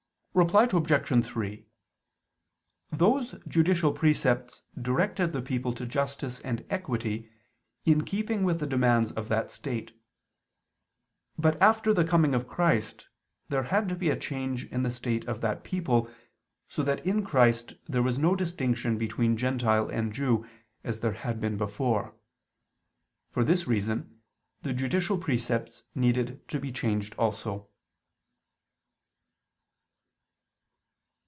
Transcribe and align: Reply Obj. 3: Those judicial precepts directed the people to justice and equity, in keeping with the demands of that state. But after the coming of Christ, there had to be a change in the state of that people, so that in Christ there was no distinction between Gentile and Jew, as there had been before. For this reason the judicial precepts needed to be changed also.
Reply 0.33 0.63
Obj. 0.71 1.25
3: 1.25 1.65
Those 2.89 3.35
judicial 3.49 3.91
precepts 3.91 4.63
directed 4.81 5.33
the 5.33 5.41
people 5.41 5.73
to 5.73 5.85
justice 5.85 6.39
and 6.39 6.65
equity, 6.69 7.29
in 7.83 8.05
keeping 8.05 8.45
with 8.45 8.61
the 8.61 8.65
demands 8.65 9.11
of 9.11 9.27
that 9.27 9.51
state. 9.51 9.91
But 11.37 11.61
after 11.61 11.93
the 11.93 12.05
coming 12.05 12.33
of 12.33 12.47
Christ, 12.47 13.09
there 13.49 13.63
had 13.63 13.89
to 13.89 13.95
be 13.97 14.09
a 14.09 14.15
change 14.15 14.63
in 14.67 14.83
the 14.83 14.91
state 14.91 15.27
of 15.27 15.41
that 15.41 15.65
people, 15.65 16.09
so 16.65 16.81
that 16.81 17.05
in 17.05 17.25
Christ 17.25 17.73
there 17.89 18.01
was 18.01 18.17
no 18.17 18.33
distinction 18.33 18.97
between 18.97 19.35
Gentile 19.35 19.89
and 19.89 20.13
Jew, 20.13 20.47
as 20.81 21.01
there 21.01 21.11
had 21.11 21.41
been 21.41 21.57
before. 21.57 22.15
For 23.31 23.43
this 23.43 23.67
reason 23.67 24.21
the 24.61 24.71
judicial 24.71 25.17
precepts 25.17 25.83
needed 25.93 26.47
to 26.47 26.57
be 26.61 26.71
changed 26.71 27.15
also. 27.15 27.67